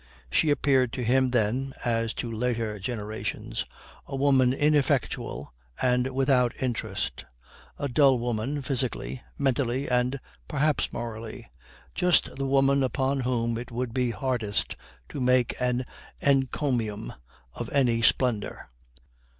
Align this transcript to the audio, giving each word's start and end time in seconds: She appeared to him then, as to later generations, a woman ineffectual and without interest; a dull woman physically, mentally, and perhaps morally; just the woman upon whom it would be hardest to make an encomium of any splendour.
She 0.31 0.49
appeared 0.49 0.91
to 0.93 1.03
him 1.03 1.29
then, 1.29 1.75
as 1.85 2.15
to 2.15 2.31
later 2.31 2.79
generations, 2.79 3.65
a 4.07 4.15
woman 4.15 4.51
ineffectual 4.51 5.53
and 5.79 6.07
without 6.15 6.53
interest; 6.59 7.23
a 7.77 7.87
dull 7.87 8.17
woman 8.17 8.63
physically, 8.63 9.21
mentally, 9.37 9.87
and 9.87 10.19
perhaps 10.47 10.91
morally; 10.91 11.45
just 11.93 12.35
the 12.35 12.47
woman 12.47 12.81
upon 12.81 13.19
whom 13.19 13.59
it 13.59 13.69
would 13.71 13.93
be 13.93 14.09
hardest 14.09 14.75
to 15.09 15.21
make 15.21 15.53
an 15.61 15.85
encomium 16.23 17.13
of 17.53 17.69
any 17.71 18.01
splendour. 18.01 18.71